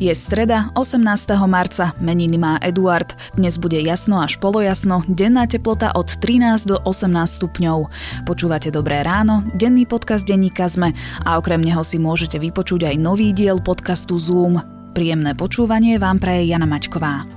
Je 0.00 0.08
streda, 0.16 0.72
18. 0.80 0.96
marca, 1.44 1.92
meniny 2.00 2.40
má 2.40 2.56
Eduard. 2.64 3.12
Dnes 3.36 3.60
bude 3.60 3.76
jasno 3.84 4.24
až 4.24 4.40
polojasno, 4.40 5.04
denná 5.04 5.44
teplota 5.44 5.92
od 5.92 6.08
13 6.08 6.64
do 6.64 6.80
18 6.88 7.36
stupňov. 7.36 7.84
Počúvate 8.24 8.72
Dobré 8.72 9.04
ráno, 9.04 9.44
denný 9.52 9.84
podcast 9.84 10.24
denníka 10.24 10.72
ZME 10.72 10.96
a 11.28 11.36
okrem 11.36 11.60
neho 11.60 11.84
si 11.84 12.00
môžete 12.00 12.40
vypočuť 12.40 12.88
aj 12.88 12.96
nový 12.96 13.36
diel 13.36 13.60
podcastu 13.60 14.16
Zoom. 14.16 14.56
Príjemné 14.96 15.36
počúvanie 15.36 16.00
vám 16.00 16.16
praje 16.16 16.48
Jana 16.48 16.64
Maťková. 16.64 17.28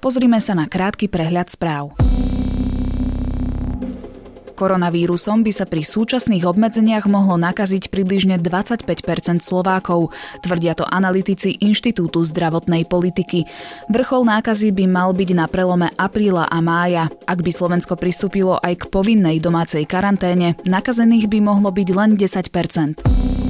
Pozrime 0.00 0.40
sa 0.40 0.56
na 0.56 0.64
krátky 0.72 1.12
prehľad 1.12 1.52
správ. 1.52 2.11
Koronavírusom 4.62 5.42
by 5.42 5.50
sa 5.50 5.66
pri 5.66 5.82
súčasných 5.82 6.46
obmedzeniach 6.46 7.10
mohlo 7.10 7.34
nakaziť 7.34 7.90
približne 7.90 8.38
25 8.38 8.86
Slovákov, 9.42 10.14
tvrdia 10.38 10.78
to 10.78 10.86
analytici 10.86 11.58
Inštitútu 11.58 12.22
zdravotnej 12.22 12.86
politiky. 12.86 13.42
Vrchol 13.90 14.22
nákazy 14.22 14.70
by 14.70 14.86
mal 14.86 15.10
byť 15.18 15.30
na 15.34 15.50
prelome 15.50 15.90
apríla 15.98 16.46
a 16.46 16.62
mája. 16.62 17.10
Ak 17.26 17.42
by 17.42 17.50
Slovensko 17.50 17.98
pristúpilo 17.98 18.54
aj 18.62 18.86
k 18.86 18.90
povinnej 18.94 19.42
domácej 19.42 19.82
karanténe, 19.82 20.54
nakazených 20.62 21.26
by 21.26 21.42
mohlo 21.42 21.74
byť 21.74 21.88
len 21.98 22.14
10 22.14 23.41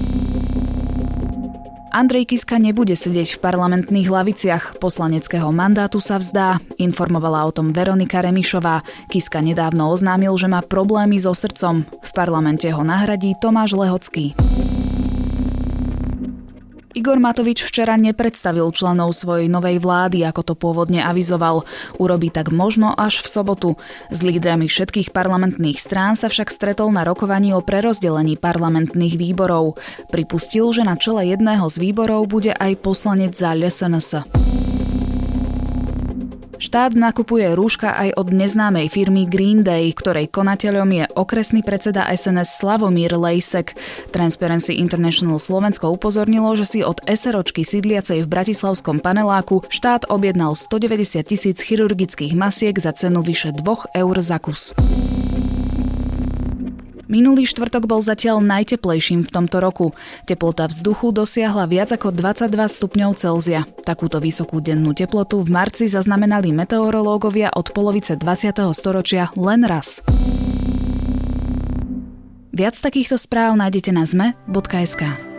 Andrej 1.93 2.33
Kiska 2.33 2.57
nebude 2.57 2.97
sedieť 2.97 3.37
v 3.37 3.43
parlamentných 3.45 4.09
laviciach, 4.09 4.81
poslaneckého 4.81 5.53
mandátu 5.53 6.01
sa 6.01 6.17
vzdá, 6.17 6.57
informovala 6.81 7.45
o 7.45 7.53
tom 7.53 7.69
Veronika 7.69 8.25
Remišová. 8.25 8.81
Kiska 9.13 9.45
nedávno 9.45 9.93
oznámil, 9.93 10.33
že 10.41 10.49
má 10.49 10.65
problémy 10.65 11.21
so 11.21 11.37
srdcom. 11.37 11.85
V 11.85 12.11
parlamente 12.17 12.65
ho 12.73 12.81
nahradí 12.81 13.37
Tomáš 13.37 13.77
Lehocký. 13.77 14.33
Igor 16.93 17.17
Matovič 17.17 17.65
včera 17.65 17.97
nepredstavil 17.97 18.69
členov 18.69 19.17
svojej 19.17 19.49
novej 19.49 19.81
vlády, 19.81 20.29
ako 20.29 20.53
to 20.53 20.55
pôvodne 20.55 21.01
avizoval. 21.01 21.65
Urobí 21.97 22.29
tak 22.29 22.53
možno 22.53 22.93
až 22.93 23.25
v 23.25 23.29
sobotu. 23.33 23.71
S 24.13 24.21
lídrami 24.21 24.69
všetkých 24.69 25.09
parlamentných 25.09 25.81
strán 25.81 26.21
sa 26.21 26.29
však 26.29 26.53
stretol 26.53 26.93
na 26.93 27.09
rokovaní 27.09 27.57
o 27.57 27.65
prerozdelení 27.65 28.37
parlamentných 28.37 29.17
výborov. 29.17 29.81
Pripustil, 30.13 30.69
že 30.77 30.85
na 30.85 31.01
čele 31.01 31.33
jedného 31.33 31.65
z 31.73 31.77
výborov 31.81 32.29
bude 32.29 32.53
aj 32.53 32.85
poslanec 32.85 33.33
za 33.33 33.57
LSNS. 33.57 34.62
Štát 36.63 36.95
nakupuje 36.95 37.59
rúška 37.59 37.91
aj 37.91 38.15
od 38.15 38.31
neznámej 38.31 38.87
firmy 38.87 39.27
Green 39.27 39.67
Day, 39.67 39.91
ktorej 39.91 40.31
konateľom 40.31 40.87
je 40.95 41.05
okresný 41.19 41.67
predseda 41.67 42.07
SNS 42.07 42.63
Slavomír 42.63 43.19
Lejsek. 43.19 43.75
Transparency 44.15 44.79
International 44.79 45.43
Slovensko 45.43 45.91
upozornilo, 45.91 46.55
že 46.55 46.63
si 46.63 46.79
od 46.87 47.03
SROčky 47.03 47.67
sídliacej 47.67 48.23
v 48.23 48.31
Bratislavskom 48.31 49.03
paneláku 49.03 49.67
štát 49.67 50.07
objednal 50.07 50.55
190 50.55 51.27
tisíc 51.27 51.59
chirurgických 51.67 52.39
masiek 52.39 52.79
za 52.79 52.95
cenu 52.95 53.27
vyše 53.27 53.51
2 53.51 53.99
eur 53.99 54.17
za 54.23 54.39
kus. 54.39 54.71
Minulý 57.13 57.45
štvrtok 57.45 57.85
bol 57.85 58.01
zatiaľ 58.01 58.41
najteplejším 58.41 59.29
v 59.29 59.31
tomto 59.37 59.61
roku. 59.61 59.93
Teplota 60.25 60.65
vzduchu 60.65 61.13
dosiahla 61.13 61.69
viac 61.69 61.93
ako 61.93 62.09
22 62.09 62.49
stupňov 62.57 63.11
Celzia. 63.21 63.69
Takúto 63.85 64.17
vysokú 64.17 64.65
dennú 64.65 64.97
teplotu 64.97 65.45
v 65.45 65.53
marci 65.53 65.93
zaznamenali 65.93 66.57
meteorológovia 66.57 67.53
od 67.53 67.69
polovice 67.77 68.17
20. 68.17 68.65
storočia 68.73 69.29
len 69.37 69.61
raz. 69.69 70.01
Viac 72.49 72.81
takýchto 72.81 73.21
správ 73.21 73.61
nájdete 73.61 73.93
na 73.93 74.09
zme.sk. 74.09 75.32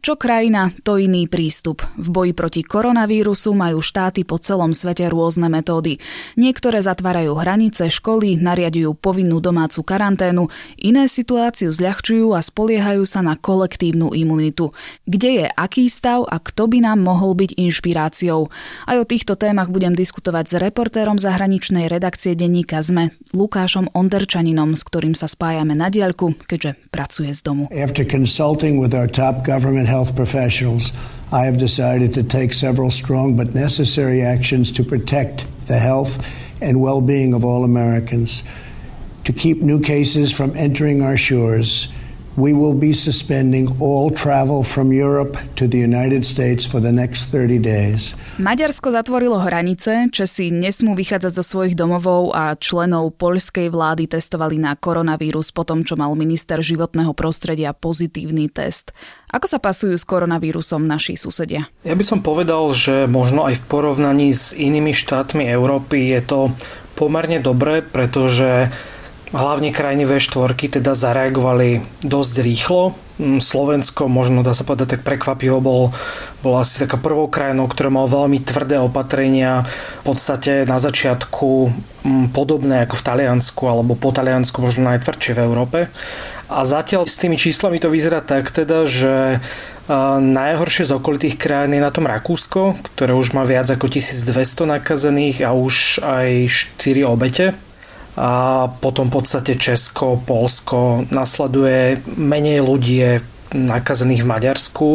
Čo 0.00 0.16
krajina, 0.16 0.72
to 0.80 0.96
iný 0.96 1.28
prístup. 1.28 1.84
V 2.00 2.08
boji 2.08 2.32
proti 2.32 2.64
koronavírusu 2.64 3.52
majú 3.52 3.84
štáty 3.84 4.24
po 4.24 4.40
celom 4.40 4.72
svete 4.72 5.04
rôzne 5.12 5.52
metódy. 5.52 6.00
Niektoré 6.40 6.80
zatvárajú 6.80 7.36
hranice, 7.36 7.92
školy, 7.92 8.40
nariadujú 8.40 8.96
povinnú 8.96 9.44
domácu 9.44 9.84
karanténu, 9.84 10.48
iné 10.80 11.04
situáciu 11.04 11.68
zľahčujú 11.68 12.32
a 12.32 12.40
spoliehajú 12.40 13.04
sa 13.04 13.20
na 13.20 13.36
kolektívnu 13.36 14.16
imunitu. 14.16 14.72
Kde 15.04 15.44
je 15.44 15.46
aký 15.52 15.92
stav 15.92 16.24
a 16.32 16.40
kto 16.40 16.72
by 16.72 16.80
nám 16.80 17.04
mohol 17.04 17.36
byť 17.36 17.60
inšpiráciou? 17.60 18.48
Aj 18.88 18.96
o 18.96 19.04
týchto 19.04 19.36
témach 19.36 19.68
budem 19.68 19.92
diskutovať 19.92 20.44
s 20.48 20.54
reportérom 20.56 21.20
zahraničnej 21.20 21.92
redakcie 21.92 22.32
denníka 22.32 22.80
ZME, 22.80 23.12
Lukášom 23.36 23.92
Onderčaninom, 23.92 24.72
s 24.72 24.80
ktorým 24.80 25.12
sa 25.12 25.28
spájame 25.28 25.76
na 25.76 25.92
diaľku, 25.92 26.40
keďže 26.48 26.88
pracuje 26.88 27.36
z 27.36 27.44
domu. 27.44 27.68
After 27.68 28.08
health 29.90 30.16
professionals, 30.16 30.92
I 31.32 31.44
have 31.44 31.58
decided 31.58 32.14
to 32.14 32.22
take 32.22 32.52
several 32.52 32.90
strong 32.90 33.36
but 33.36 33.54
necessary 33.54 34.22
actions 34.22 34.70
to 34.72 34.84
protect 34.84 35.46
the 35.66 35.78
health 35.78 36.26
and 36.62 36.80
well 36.80 37.00
being 37.00 37.34
of 37.34 37.44
all 37.44 37.64
Americans, 37.64 38.44
to 39.24 39.32
keep 39.32 39.58
new 39.58 39.80
cases 39.80 40.34
from 40.34 40.56
entering 40.56 41.02
our 41.02 41.16
shores 41.16 41.92
we 42.38 42.54
will 42.54 42.74
be 42.74 42.94
suspending 42.94 43.66
all 43.82 44.10
travel 44.10 44.62
from 44.62 44.94
Europe 44.94 45.34
to 45.58 45.66
the 45.66 45.78
United 45.78 46.22
States 46.22 46.66
for 46.66 46.78
the 46.78 46.92
next 46.92 47.34
30 47.34 47.58
days. 47.58 48.14
Maďarsko 48.38 48.94
zatvorilo 48.94 49.42
hranice, 49.42 50.06
Česi 50.14 50.54
nesmú 50.54 50.94
vychádzať 50.94 51.32
zo 51.34 51.44
svojich 51.44 51.74
domovov 51.74 52.30
a 52.30 52.54
členov 52.54 53.18
poľskej 53.18 53.68
vlády 53.68 54.06
testovali 54.06 54.62
na 54.62 54.78
koronavírus 54.78 55.50
po 55.50 55.66
tom, 55.66 55.82
čo 55.82 55.98
mal 55.98 56.14
minister 56.14 56.62
životného 56.62 57.12
prostredia 57.12 57.74
pozitívny 57.74 58.46
test. 58.46 58.94
Ako 59.30 59.46
sa 59.50 59.58
pasujú 59.58 59.98
s 59.98 60.06
koronavírusom 60.06 60.86
naši 60.86 61.18
susedia? 61.18 61.66
Ja 61.82 61.94
by 61.98 62.04
som 62.06 62.22
povedal, 62.22 62.70
že 62.74 63.10
možno 63.10 63.46
aj 63.46 63.62
v 63.62 63.66
porovnaní 63.66 64.30
s 64.34 64.54
inými 64.54 64.94
štátmi 64.94 65.46
Európy 65.50 66.14
je 66.14 66.20
to 66.22 66.38
pomerne 66.94 67.40
dobré, 67.40 67.80
pretože 67.80 68.68
Hlavne 69.30 69.70
krajiny 69.70 70.10
V4 70.10 70.58
teda 70.58 70.98
zareagovali 70.98 71.86
dosť 72.02 72.34
rýchlo. 72.42 72.98
Mm, 73.22 73.38
Slovensko, 73.38 74.10
možno 74.10 74.42
dá 74.42 74.58
sa 74.58 74.66
povedať 74.66 74.98
tak 74.98 75.06
prekvapivo, 75.06 75.62
bol, 75.62 75.94
bol 76.42 76.58
asi 76.58 76.82
taká 76.82 76.98
prvou 76.98 77.30
krajinou, 77.30 77.70
ktorá 77.70 77.94
mal 77.94 78.10
veľmi 78.10 78.42
tvrdé 78.42 78.82
opatrenia. 78.82 79.70
V 80.02 80.14
podstate 80.14 80.66
na 80.66 80.82
začiatku 80.82 81.70
mm, 82.02 82.34
podobné 82.34 82.82
ako 82.82 82.98
v 82.98 83.06
Taliansku, 83.06 83.62
alebo 83.70 83.94
po 83.94 84.10
Taliansku 84.10 84.58
možno 84.58 84.90
najtvrdšie 84.90 85.38
v 85.38 85.42
Európe. 85.46 85.78
A 86.50 86.66
zatiaľ 86.66 87.06
s 87.06 87.14
tými 87.14 87.38
číslami 87.38 87.78
to 87.78 87.86
vyzerá 87.86 88.26
tak 88.26 88.50
teda, 88.50 88.90
že 88.90 89.38
Najhoršie 90.20 90.86
z 90.86 90.94
okolitých 91.02 91.34
krajín 91.34 91.74
je 91.74 91.82
na 91.82 91.90
tom 91.90 92.06
Rakúsko, 92.06 92.78
ktoré 92.94 93.10
už 93.10 93.34
má 93.34 93.42
viac 93.42 93.66
ako 93.66 93.90
1200 93.90 94.78
nakazených 94.78 95.42
a 95.42 95.50
už 95.50 95.98
aj 95.98 96.46
4 96.78 97.10
obete 97.10 97.58
a 98.18 98.66
potom 98.82 99.06
v 99.06 99.22
podstate 99.22 99.54
Česko, 99.54 100.18
Polsko 100.18 101.06
nasleduje 101.14 102.02
menej 102.18 102.62
ľudí 102.62 102.96
je 102.98 103.12
nakazených 103.54 104.22
v 104.26 104.30
Maďarsku 104.30 104.88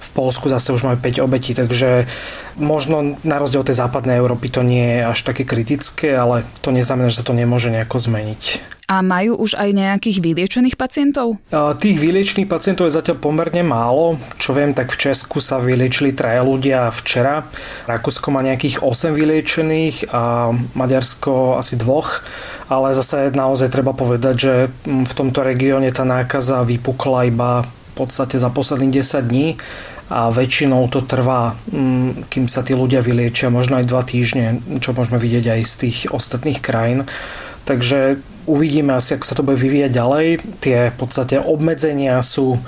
v 0.00 0.18
Polsku 0.18 0.50
zase 0.50 0.74
už 0.74 0.82
máme 0.82 0.98
5 0.98 1.22
obetí, 1.22 1.54
takže 1.54 2.10
možno 2.58 3.14
na 3.22 3.38
rozdiel 3.38 3.62
od 3.62 3.70
tej 3.70 3.78
západnej 3.78 4.18
Európy 4.18 4.50
to 4.50 4.66
nie 4.66 4.98
je 4.98 5.00
až 5.06 5.18
také 5.22 5.46
kritické, 5.46 6.18
ale 6.18 6.42
to 6.66 6.74
neznamená, 6.74 7.14
že 7.14 7.22
sa 7.22 7.28
to 7.30 7.36
nemôže 7.36 7.70
nejako 7.70 8.02
zmeniť. 8.02 8.42
A 8.90 9.06
majú 9.06 9.38
už 9.38 9.54
aj 9.54 9.70
nejakých 9.70 10.18
vyliečených 10.18 10.74
pacientov? 10.74 11.38
Tých 11.54 11.94
vyliečených 11.94 12.50
pacientov 12.50 12.90
je 12.90 12.98
zatiaľ 12.98 13.22
pomerne 13.22 13.62
málo. 13.62 14.18
Čo 14.42 14.50
viem, 14.50 14.74
tak 14.74 14.90
v 14.90 14.98
Česku 14.98 15.38
sa 15.38 15.62
vyliečili 15.62 16.10
traja 16.10 16.42
ľudia 16.42 16.90
včera. 16.90 17.46
Rakúsko 17.86 18.34
má 18.34 18.42
nejakých 18.42 18.82
8 18.82 19.14
vyliečených 19.14 20.10
a 20.10 20.50
Maďarsko 20.74 21.62
asi 21.62 21.78
dvoch. 21.78 22.26
Ale 22.66 22.90
zase 22.98 23.30
naozaj 23.30 23.70
treba 23.70 23.94
povedať, 23.94 24.34
že 24.34 24.54
v 24.86 25.12
tomto 25.14 25.46
regióne 25.46 25.94
tá 25.94 26.02
nákaza 26.02 26.66
vypukla 26.66 27.30
iba 27.30 27.62
v 27.62 27.92
podstate 27.94 28.42
za 28.42 28.50
posledných 28.50 29.06
10 29.06 29.22
dní 29.22 29.54
a 30.10 30.34
väčšinou 30.34 30.90
to 30.90 31.06
trvá, 31.06 31.54
kým 32.26 32.50
sa 32.50 32.66
tí 32.66 32.74
ľudia 32.74 32.98
vyliečia, 33.06 33.54
možno 33.54 33.78
aj 33.78 33.86
dva 33.86 34.02
týždne, 34.02 34.58
čo 34.82 34.90
môžeme 34.90 35.22
vidieť 35.22 35.46
aj 35.46 35.60
z 35.62 35.74
tých 35.86 35.98
ostatných 36.10 36.58
krajín. 36.58 37.06
Takže 37.62 38.18
uvidíme 38.46 38.96
asi, 38.96 39.16
ako 39.16 39.24
sa 39.26 39.34
to 39.36 39.44
bude 39.44 39.60
vyvíjať 39.60 39.92
ďalej. 39.92 40.26
Tie 40.60 40.78
v 40.92 40.96
podstate 40.96 41.40
obmedzenia 41.40 42.20
sú 42.24 42.60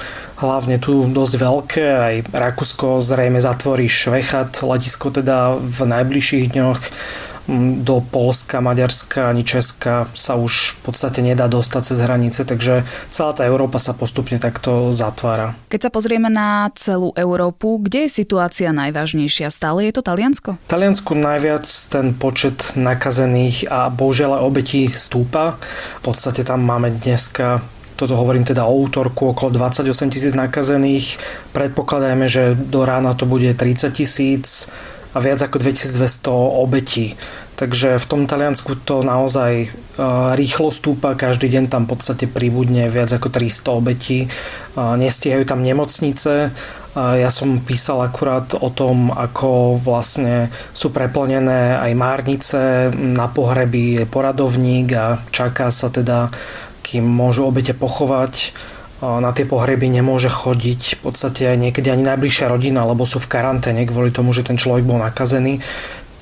hlavne 0.43 0.77
tu 0.83 1.07
dosť 1.07 1.35
veľké. 1.39 1.87
Aj 1.87 2.15
Rakúsko 2.29 3.01
zrejme 3.01 3.39
zatvorí 3.39 3.87
Švechat, 3.87 4.61
letisko 4.61 5.15
teda 5.15 5.57
v 5.57 5.79
najbližších 5.87 6.53
dňoch. 6.53 6.83
Do 7.49 7.99
Polska, 8.01 8.63
Maďarska 8.63 9.29
ani 9.29 9.43
Česka 9.43 10.07
sa 10.15 10.39
už 10.39 10.79
v 10.79 10.91
podstate 10.91 11.21
nedá 11.25 11.51
dostať 11.51 11.83
cez 11.83 11.99
hranice, 11.99 12.47
takže 12.47 12.87
celá 13.11 13.33
tá 13.35 13.43
Európa 13.43 13.83
sa 13.83 13.93
postupne 13.93 14.39
takto 14.39 14.95
zatvára. 14.95 15.59
Keď 15.67 15.81
sa 15.89 15.91
pozrieme 15.91 16.31
na 16.31 16.71
celú 16.79 17.11
Európu, 17.19 17.83
kde 17.83 18.07
je 18.07 18.23
situácia 18.23 18.71
najvážnejšia? 18.71 19.51
Stále 19.51 19.91
je 19.91 19.93
to 19.99 20.07
Taliansko? 20.07 20.55
Taliansku 20.71 21.19
najviac 21.19 21.67
ten 21.91 22.15
počet 22.15 22.79
nakazených 22.79 23.67
a 23.67 23.91
bohužiaľ 23.91 24.47
obetí 24.47 24.91
stúpa. 24.95 25.59
V 25.99 26.03
podstate 26.07 26.47
tam 26.47 26.63
máme 26.63 26.95
dneska 26.95 27.63
toto 27.93 28.19
hovorím 28.19 28.43
teda 28.43 28.67
o 28.67 28.75
útorku, 28.83 29.31
okolo 29.31 29.63
28 29.63 30.11
tisíc 30.11 30.35
nakazených. 30.35 31.23
Predpokladajme, 31.55 32.27
že 32.27 32.59
do 32.59 32.83
rána 32.83 33.15
to 33.15 33.31
bude 33.31 33.47
30 33.55 33.95
tisíc 33.95 34.67
a 35.13 35.19
viac 35.21 35.45
ako 35.45 35.61
2200 35.61 36.33
obetí. 36.61 37.15
Takže 37.53 38.01
v 38.01 38.09
tom 38.09 38.25
Taliansku 38.25 38.81
to 38.83 39.05
naozaj 39.05 39.53
e, 39.55 39.67
rýchlo 40.35 40.73
stúpa, 40.73 41.15
každý 41.15 41.53
deň 41.53 41.65
tam 41.69 41.85
v 41.85 41.95
podstate 41.95 42.25
pribudne 42.25 42.89
viac 42.89 43.13
ako 43.13 43.29
300 43.29 43.79
obetí. 43.79 44.19
E, 44.25 44.29
nestíhajú 44.77 45.45
tam 45.45 45.61
nemocnice. 45.61 46.33
E, 46.43 46.51
ja 46.97 47.29
som 47.29 47.61
písal 47.61 48.01
akurát 48.03 48.57
o 48.57 48.73
tom, 48.73 49.13
ako 49.13 49.79
vlastne 49.79 50.49
sú 50.73 50.89
preplnené 50.91 51.77
aj 51.77 51.93
márnice, 51.93 52.61
na 52.97 53.29
pohreby 53.29 54.03
je 54.03 54.05
poradovník 54.09 54.89
a 54.97 55.21
čaká 55.29 55.69
sa 55.69 55.93
teda, 55.93 56.33
kým 56.81 57.05
môžu 57.05 57.47
obete 57.47 57.77
pochovať 57.77 58.57
na 59.03 59.35
tie 59.35 59.43
pohreby 59.43 59.91
nemôže 59.91 60.31
chodiť 60.31 60.97
v 60.97 61.01
podstate 61.03 61.43
aj 61.51 61.59
niekedy 61.59 61.91
ani 61.91 62.07
najbližšia 62.07 62.47
rodina, 62.47 62.87
lebo 62.87 63.03
sú 63.03 63.19
v 63.19 63.31
karanténe 63.35 63.83
kvôli 63.83 64.15
tomu, 64.15 64.31
že 64.31 64.47
ten 64.47 64.55
človek 64.55 64.87
bol 64.87 65.03
nakazený. 65.03 65.59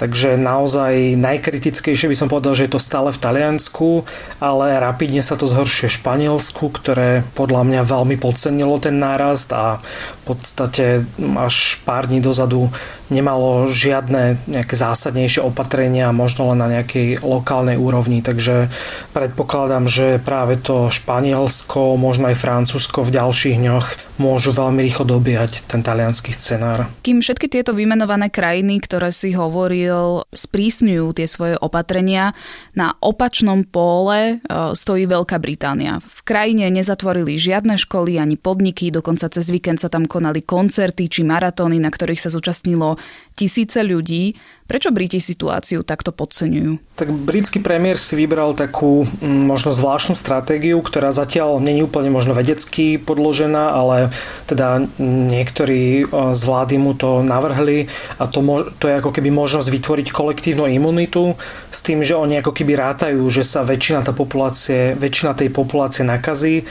Takže 0.00 0.41
naozaj 0.41 1.12
najkritickejšie 1.21 2.09
by 2.09 2.17
som 2.17 2.32
povedal, 2.32 2.56
že 2.56 2.65
je 2.65 2.73
to 2.73 2.81
stále 2.81 3.12
v 3.12 3.21
Taliansku, 3.21 4.09
ale 4.41 4.81
rapidne 4.81 5.21
sa 5.21 5.37
to 5.37 5.44
zhoršuje 5.44 5.93
v 5.93 5.99
Španielsku, 6.00 6.73
ktoré 6.73 7.21
podľa 7.37 7.69
mňa 7.69 7.81
veľmi 7.85 8.17
podcenilo 8.17 8.81
ten 8.81 8.97
nárast 8.97 9.53
a 9.53 9.85
v 10.25 10.32
podstate 10.32 11.05
až 11.21 11.77
pár 11.85 12.09
dní 12.09 12.25
dozadu 12.25 12.73
nemalo 13.11 13.69
žiadne 13.75 14.39
nejaké 14.47 14.75
zásadnejšie 14.79 15.43
opatrenia, 15.43 16.15
možno 16.15 16.55
len 16.55 16.62
na 16.62 16.71
nejakej 16.71 17.21
lokálnej 17.21 17.77
úrovni, 17.77 18.23
takže 18.23 18.71
predpokladám, 19.12 19.91
že 19.91 20.23
práve 20.23 20.57
to 20.57 20.89
Španielsko, 20.89 21.99
možno 21.99 22.31
aj 22.31 22.39
Francúzsko 22.39 23.03
v 23.03 23.15
ďalších 23.19 23.57
dňoch 23.59 23.87
môžu 24.21 24.53
veľmi 24.53 24.85
rýchlo 24.85 25.09
dobíjať 25.17 25.65
ten 25.65 25.81
talianský 25.81 26.37
scenár. 26.37 26.85
Kým 27.01 27.25
všetky 27.25 27.49
tieto 27.49 27.73
vymenované 27.73 28.29
krajiny, 28.29 28.77
ktoré 28.85 29.09
si 29.09 29.33
hovoril, 29.33 30.29
sprísňujú 30.29 31.17
tie 31.17 31.25
svoje 31.25 31.56
opatrenia, 31.56 32.37
na 32.77 32.93
opačnom 33.01 33.65
pole 33.65 34.37
e, 34.37 34.53
stojí 34.77 35.09
Veľká 35.09 35.41
Británia. 35.41 36.05
V 36.05 36.21
krajine 36.23 36.69
nezatvorili 36.69 37.41
žiadne 37.41 37.81
školy 37.81 38.21
ani 38.21 38.37
podniky, 38.37 38.93
dokonca 38.93 39.33
cez 39.33 39.49
víkend 39.49 39.81
sa 39.81 39.89
tam 39.89 40.05
konali 40.05 40.45
koncerty 40.45 41.09
či 41.09 41.25
maratóny, 41.25 41.81
na 41.81 41.89
ktorých 41.89 42.21
sa 42.21 42.29
zúčastnilo 42.29 43.00
tisíce 43.41 43.81
ľudí. 43.81 44.37
Prečo 44.70 44.94
Briti 44.94 45.19
situáciu 45.19 45.82
takto 45.82 46.14
podceňujú? 46.14 46.94
Tak 46.94 47.11
britský 47.11 47.58
premiér 47.58 47.99
si 47.99 48.14
vybral 48.14 48.55
takú 48.55 49.02
mm, 49.02 49.50
možno 49.50 49.75
zvláštnu 49.75 50.14
stratégiu, 50.14 50.79
ktorá 50.79 51.11
zatiaľ 51.11 51.58
není 51.58 51.82
úplne 51.82 52.06
možno 52.06 52.38
vedecky 52.38 52.94
podložená, 52.94 53.75
ale 53.75 54.14
teda 54.47 54.87
niektorí 55.02 56.06
z 56.06 56.43
vlády 56.47 56.79
mu 56.79 56.94
to 56.94 57.26
navrhli 57.26 57.91
a 58.23 58.31
to, 58.31 58.70
to 58.79 58.87
je 58.87 58.94
ako 59.03 59.11
keby 59.11 59.35
možnosť 59.35 59.75
vytvoriť 59.75 60.06
kolektívnu 60.14 60.70
imunitu 60.70 61.35
s 61.75 61.82
tým, 61.82 62.06
že 62.06 62.14
oni 62.14 62.38
ako 62.38 62.55
keby 62.55 62.79
rátajú, 62.79 63.26
že 63.26 63.43
sa 63.43 63.67
väčšina, 63.67 64.06
tá 64.06 64.14
populácie, 64.14 64.94
väčšina 64.94 65.35
tej 65.35 65.50
populácie 65.50 66.06
nakazí 66.06 66.62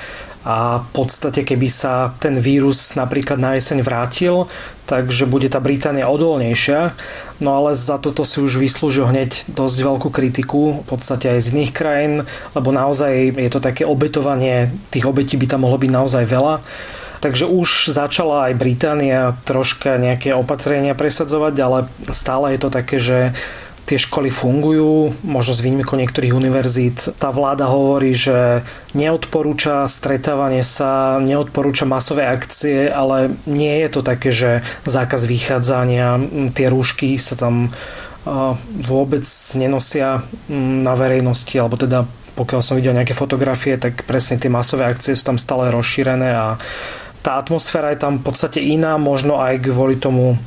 a 0.47 0.79
v 0.79 0.87
podstate 0.95 1.43
keby 1.43 1.67
sa 1.67 2.15
ten 2.15 2.39
vírus 2.39 2.95
napríklad 2.95 3.35
na 3.35 3.59
jeseň 3.59 3.83
vrátil, 3.83 4.47
takže 4.87 5.27
bude 5.27 5.51
tá 5.51 5.59
Británia 5.59 6.07
odolnejšia. 6.07 6.95
No 7.43 7.59
ale 7.59 7.75
za 7.75 7.99
toto 7.99 8.23
si 8.23 8.39
už 8.39 8.55
vyslúžil 8.55 9.11
hneď 9.11 9.51
dosť 9.51 9.77
veľkú 9.83 10.09
kritiku, 10.09 10.81
v 10.81 10.85
podstate 10.87 11.35
aj 11.35 11.39
z 11.43 11.51
iných 11.55 11.71
krajín, 11.75 12.13
lebo 12.55 12.71
naozaj 12.71 13.35
je 13.35 13.51
to 13.51 13.59
také 13.59 13.83
obetovanie, 13.83 14.71
tých 14.95 15.05
obetí 15.05 15.35
by 15.35 15.45
tam 15.51 15.67
mohlo 15.67 15.75
byť 15.75 15.91
naozaj 15.91 16.23
veľa. 16.23 16.63
Takže 17.19 17.51
už 17.51 17.91
začala 17.91 18.47
aj 18.47 18.55
Británia 18.55 19.35
troška 19.43 19.99
nejaké 19.99 20.31
opatrenia 20.31 20.95
presadzovať, 20.95 21.55
ale 21.59 21.79
stále 22.15 22.55
je 22.55 22.59
to 22.63 22.69
také, 22.71 22.95
že 22.95 23.35
tie 23.89 23.97
školy 23.97 24.29
fungujú, 24.29 25.17
možno 25.25 25.57
s 25.57 25.65
výnimkou 25.65 25.97
niektorých 25.97 26.37
univerzít. 26.37 27.17
Tá 27.17 27.33
vláda 27.33 27.65
hovorí, 27.65 28.13
že 28.13 28.61
neodporúča 28.93 29.89
stretávanie 29.89 30.61
sa, 30.61 31.17
neodporúča 31.17 31.89
masové 31.89 32.29
akcie, 32.29 32.85
ale 32.85 33.33
nie 33.49 33.81
je 33.81 33.89
to 33.89 34.01
také, 34.05 34.29
že 34.29 34.61
zákaz 34.85 35.25
vychádzania, 35.25 36.21
tie 36.53 36.69
rúšky 36.69 37.17
sa 37.17 37.33
tam 37.33 37.73
vôbec 38.85 39.25
nenosia 39.57 40.21
na 40.53 40.93
verejnosti, 40.93 41.57
alebo 41.57 41.73
teda 41.73 42.05
pokiaľ 42.37 42.61
som 42.61 42.77
videl 42.77 42.93
nejaké 42.93 43.17
fotografie, 43.17 43.81
tak 43.81 44.05
presne 44.05 44.37
tie 44.37 44.53
masové 44.53 44.85
akcie 44.85 45.17
sú 45.17 45.33
tam 45.33 45.41
stále 45.41 45.73
rozšírené 45.73 46.29
a 46.29 46.61
tá 47.19 47.41
atmosféra 47.41 47.91
je 47.91 47.99
tam 47.99 48.21
v 48.21 48.31
podstate 48.31 48.61
iná, 48.61 48.95
možno 49.01 49.41
aj 49.41 49.65
kvôli 49.65 49.99
tomu 49.99 50.37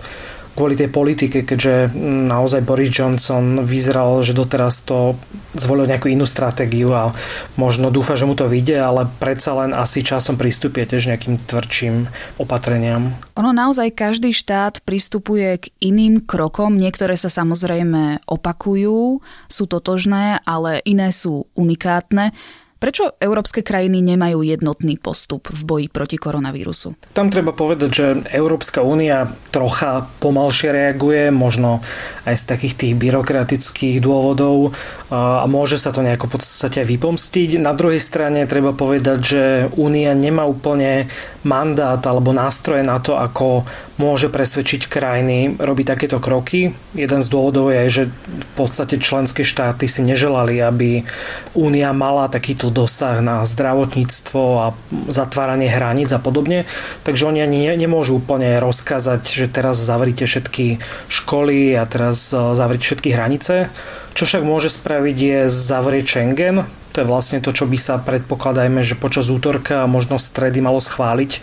kvôli 0.52 0.76
tej 0.76 0.93
politike, 0.93 1.49
keďže 1.49 1.96
naozaj 2.28 2.60
Boris 2.64 2.93
Johnson 2.93 3.64
vyzeral, 3.64 4.20
že 4.20 4.37
doteraz 4.37 4.84
to 4.84 5.16
zvolil 5.56 5.88
nejakú 5.88 6.12
inú 6.12 6.28
stratégiu 6.28 6.93
a 6.93 7.16
možno 7.56 7.88
dúfa, 7.88 8.16
že 8.16 8.28
mu 8.28 8.37
to 8.37 8.49
vyjde, 8.49 8.76
ale 8.76 9.08
predsa 9.20 9.56
len 9.56 9.72
asi 9.72 10.04
časom 10.04 10.37
pristupuje 10.37 10.88
tiež 10.88 11.08
nejakým 11.12 11.40
tvrdším 11.49 11.94
opatreniam. 12.37 13.16
Ono 13.37 13.52
naozaj 13.52 13.96
každý 13.96 14.32
štát 14.37 14.84
pristupuje 14.84 15.60
k 15.60 15.64
iným 15.81 16.20
krokom, 16.25 16.76
niektoré 16.76 17.16
sa 17.16 17.32
samozrejme 17.32 18.25
opakujú, 18.28 19.25
sú 19.49 19.64
totožné, 19.64 20.40
ale 20.44 20.84
iné 20.84 21.08
sú 21.12 21.49
unikátne. 21.56 22.37
Prečo 22.82 23.14
európske 23.23 23.62
krajiny 23.62 24.02
nemajú 24.02 24.43
jednotný 24.43 24.99
postup 24.99 25.46
v 25.55 25.62
boji 25.62 25.87
proti 25.87 26.19
koronavírusu? 26.19 27.14
Tam 27.14 27.31
treba 27.31 27.55
povedať, 27.55 27.90
že 27.94 28.06
Európska 28.34 28.82
únia 28.82 29.31
trocha 29.55 30.11
pomalšie 30.19 30.75
reaguje, 30.75 31.31
možno 31.31 31.79
aj 32.26 32.43
z 32.43 32.44
takých 32.50 32.75
tých 32.75 32.94
byrokratických 32.99 34.02
dôvodov 34.02 34.75
a 35.14 35.46
môže 35.46 35.79
sa 35.79 35.94
to 35.94 36.02
nejako 36.02 36.26
v 36.26 36.43
podstate 36.43 36.82
vypomstiť. 36.82 37.62
Na 37.62 37.70
druhej 37.70 38.02
strane 38.02 38.50
treba 38.50 38.75
povedať, 38.75 39.19
že 39.23 39.43
únia 39.78 40.11
nemá 40.19 40.43
úplne 40.43 41.06
mandát 41.46 42.02
alebo 42.02 42.35
nástroje 42.35 42.82
na 42.82 42.99
to, 42.99 43.14
ako 43.14 43.62
môže 44.02 44.26
presvedčiť 44.26 44.90
krajiny 44.90 45.54
robiť 45.62 45.87
takéto 45.87 46.18
kroky. 46.18 46.75
Jeden 46.99 47.21
z 47.23 47.28
dôvodov 47.30 47.71
je, 47.71 47.82
že 47.87 48.04
v 48.11 48.52
podstate 48.59 48.99
členské 48.99 49.47
štáty 49.47 49.87
si 49.87 50.02
neželali, 50.02 50.59
aby 50.59 51.06
únia 51.54 51.94
mala 51.94 52.26
takýto 52.26 52.75
dosah 52.75 53.23
na 53.23 53.47
zdravotníctvo 53.47 54.42
a 54.59 54.66
zatváranie 55.06 55.71
hraníc 55.71 56.11
a 56.11 56.18
podobne. 56.18 56.66
Takže 57.06 57.30
oni 57.30 57.47
ani 57.47 57.71
nemôžu 57.78 58.18
úplne 58.18 58.59
rozkázať, 58.59 59.23
že 59.30 59.47
teraz 59.47 59.78
zavrite 59.78 60.26
všetky 60.26 60.82
školy 61.06 61.78
a 61.78 61.87
teraz 61.87 62.35
e, 62.35 62.59
zavrite 62.59 62.82
všetky 62.82 63.14
hranice. 63.14 63.71
Čo 64.18 64.26
však 64.26 64.42
môže 64.42 64.68
spraviť 64.68 65.16
je 65.16 65.38
zavrieť 65.49 66.04
Schengen, 66.04 66.68
to 66.92 67.00
je 67.00 67.09
vlastne 67.09 67.40
to, 67.40 67.56
čo 67.56 67.64
by 67.64 67.80
sa 67.80 67.97
predpokladajme, 67.97 68.85
že 68.85 69.00
počas 69.00 69.32
útorka 69.32 69.82
a 69.82 69.90
možno 69.90 70.21
stredy 70.21 70.61
malo 70.61 70.76
schváliť. 70.76 71.40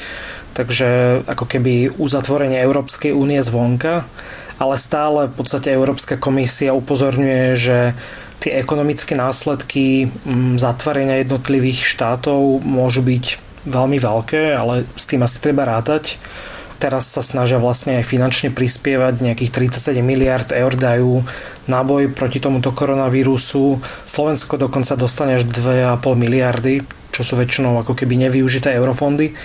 Takže 0.60 1.24
ako 1.24 1.48
keby 1.48 1.96
uzatvorenie 1.96 2.60
Európskej 2.60 3.16
únie 3.16 3.40
zvonka, 3.40 4.04
ale 4.60 4.76
stále 4.76 5.32
v 5.32 5.36
podstate 5.40 5.72
Európska 5.72 6.20
komisia 6.20 6.76
upozorňuje, 6.76 7.56
že 7.56 7.96
tie 8.44 8.60
ekonomické 8.60 9.16
následky 9.16 10.12
mm, 10.12 10.60
zatvorenia 10.60 11.24
jednotlivých 11.24 11.88
štátov 11.88 12.60
môžu 12.60 13.00
byť 13.00 13.40
veľmi 13.72 14.04
veľké, 14.04 14.52
ale 14.52 14.84
s 15.00 15.08
tým 15.08 15.24
asi 15.24 15.40
treba 15.40 15.64
rátať. 15.64 16.20
Teraz 16.80 17.08
sa 17.12 17.24
snažia 17.24 17.60
vlastne 17.60 18.00
aj 18.00 18.08
finančne 18.08 18.52
prispievať, 18.52 19.24
nejakých 19.24 19.72
37 19.72 20.00
miliard 20.04 20.48
eur 20.52 20.76
dajú 20.76 21.24
na 21.72 21.84
boj 21.88 22.12
proti 22.12 22.44
tomuto 22.44 22.76
koronavírusu. 22.76 23.80
Slovensko 24.08 24.60
dokonca 24.60 25.00
dostane 25.00 25.40
až 25.40 25.48
2,5 25.48 26.00
miliardy, 26.20 26.84
čo 27.12 27.22
sú 27.24 27.36
väčšinou 27.36 27.80
ako 27.84 27.96
keby 27.96 28.28
nevyužité 28.28 28.76
eurofondy. 28.76 29.36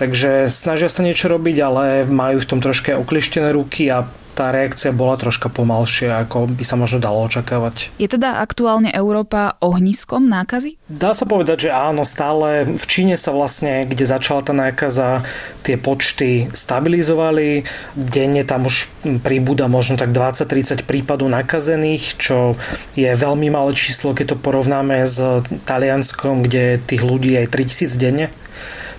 Takže 0.00 0.48
snažia 0.48 0.88
sa 0.88 1.04
niečo 1.04 1.28
robiť, 1.28 1.56
ale 1.60 1.84
majú 2.08 2.40
v 2.40 2.48
tom 2.48 2.64
troške 2.64 2.96
oklištené 2.96 3.52
ruky 3.52 3.92
a 3.92 4.08
tá 4.32 4.48
reakcia 4.48 4.96
bola 4.96 5.20
troška 5.20 5.52
pomalšia, 5.52 6.24
ako 6.24 6.48
by 6.56 6.64
sa 6.64 6.80
možno 6.80 7.04
dalo 7.04 7.28
očakávať. 7.28 7.92
Je 8.00 8.08
teda 8.08 8.40
aktuálne 8.40 8.88
Európa 8.88 9.60
ohniskom 9.60 10.24
nákazy? 10.24 10.80
Dá 10.88 11.12
sa 11.12 11.28
povedať, 11.28 11.68
že 11.68 11.76
áno, 11.76 12.08
stále 12.08 12.64
v 12.64 12.84
Číne 12.88 13.20
sa 13.20 13.36
vlastne, 13.36 13.84
kde 13.84 14.08
začala 14.08 14.40
tá 14.40 14.56
nákaza, 14.56 15.28
tie 15.60 15.76
počty 15.76 16.48
stabilizovali. 16.56 17.68
Denne 17.92 18.40
tam 18.48 18.72
už 18.72 18.88
príbuda 19.20 19.68
možno 19.68 20.00
tak 20.00 20.16
20-30 20.16 20.88
prípadov 20.88 21.28
nakazených, 21.28 22.16
čo 22.16 22.56
je 22.96 23.12
veľmi 23.12 23.52
malé 23.52 23.76
číslo, 23.76 24.16
keď 24.16 24.32
to 24.32 24.36
porovnáme 24.40 25.04
s 25.04 25.20
Talianskom, 25.68 26.48
kde 26.48 26.80
tých 26.80 27.04
ľudí 27.04 27.36
je 27.36 27.44
3000 27.44 28.00
denne. 28.00 28.32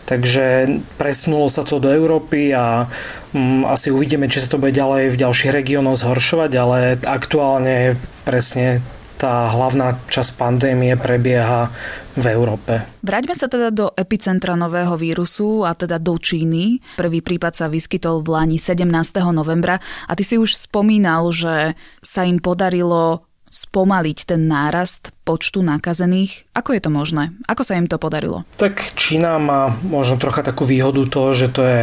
Takže 0.06 0.68
presunulo 1.00 1.48
sa 1.48 1.64
to 1.64 1.78
do 1.78 1.88
Európy 1.94 2.52
a 2.52 2.90
um, 3.32 3.64
asi 3.70 3.94
uvidíme, 3.94 4.28
či 4.28 4.44
sa 4.44 4.52
to 4.52 4.60
bude 4.60 4.76
ďalej 4.76 5.14
v 5.14 5.20
ďalších 5.22 5.52
regiónoch 5.54 6.02
zhoršovať, 6.02 6.52
ale 6.58 6.78
aktuálne 7.00 7.96
presne 8.28 8.82
tá 9.22 9.54
hlavná 9.54 10.02
časť 10.10 10.34
pandémie 10.34 10.98
prebieha 10.98 11.70
v 12.18 12.26
Európe. 12.26 12.82
Vráťme 13.06 13.38
sa 13.38 13.46
teda 13.46 13.70
do 13.70 13.94
epicentra 13.94 14.58
nového 14.58 14.98
vírusu 14.98 15.62
a 15.62 15.78
teda 15.78 16.02
do 16.02 16.18
Číny. 16.18 16.82
Prvý 16.98 17.22
prípad 17.22 17.54
sa 17.54 17.66
vyskytol 17.70 18.26
v 18.26 18.34
Láni 18.34 18.58
17. 18.58 18.90
novembra 19.30 19.78
a 20.10 20.12
ty 20.18 20.26
si 20.26 20.42
už 20.42 20.58
spomínal, 20.58 21.30
že 21.30 21.78
sa 22.02 22.26
im 22.26 22.42
podarilo 22.42 23.30
spomaliť 23.52 24.18
ten 24.32 24.48
nárast 24.48 25.12
počtu 25.28 25.60
nakazených? 25.62 26.48
Ako 26.56 26.74
je 26.74 26.82
to 26.82 26.90
možné? 26.90 27.36
Ako 27.46 27.68
sa 27.68 27.76
im 27.76 27.92
to 27.92 28.00
podarilo? 28.00 28.48
Tak 28.56 28.96
Čína 28.96 29.38
má 29.38 29.76
možno 29.84 30.16
trocha 30.16 30.42
takú 30.42 30.64
výhodu 30.64 31.04
to, 31.12 31.36
že 31.36 31.48
to 31.52 31.62
je 31.68 31.82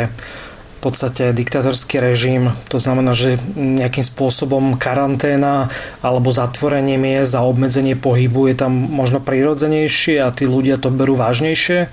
v 0.78 0.86
podstate 0.86 1.34
diktatorský 1.34 1.98
režim, 1.98 2.54
to 2.70 2.78
znamená, 2.78 3.10
že 3.10 3.42
nejakým 3.58 4.06
spôsobom 4.06 4.78
karanténa 4.78 5.74
alebo 6.06 6.30
zatvorenie 6.30 6.94
miest 6.94 7.34
a 7.34 7.42
obmedzenie 7.42 7.98
pohybu 7.98 8.46
je 8.46 8.62
tam 8.62 8.70
možno 8.70 9.18
prirodzenejšie 9.18 10.22
a 10.22 10.30
tí 10.30 10.46
ľudia 10.46 10.78
to 10.78 10.94
berú 10.94 11.18
vážnejšie. 11.18 11.90